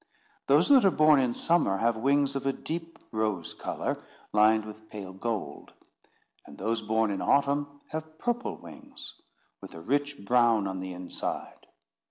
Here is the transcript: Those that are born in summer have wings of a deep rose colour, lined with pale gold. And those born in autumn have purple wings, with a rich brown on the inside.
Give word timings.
Those 0.47 0.69
that 0.69 0.83
are 0.83 0.89
born 0.89 1.19
in 1.19 1.35
summer 1.35 1.77
have 1.77 1.95
wings 1.95 2.35
of 2.35 2.47
a 2.47 2.51
deep 2.53 2.97
rose 3.11 3.53
colour, 3.53 4.03
lined 4.33 4.65
with 4.65 4.89
pale 4.89 5.13
gold. 5.13 5.73
And 6.47 6.57
those 6.57 6.81
born 6.81 7.11
in 7.11 7.21
autumn 7.21 7.81
have 7.89 8.17
purple 8.17 8.57
wings, 8.57 9.13
with 9.61 9.75
a 9.75 9.79
rich 9.79 10.17
brown 10.25 10.65
on 10.67 10.79
the 10.79 10.91
inside. 10.93 11.67